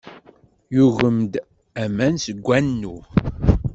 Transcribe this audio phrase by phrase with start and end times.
[0.75, 1.33] Yugem-d
[1.83, 2.95] aman seg wanu.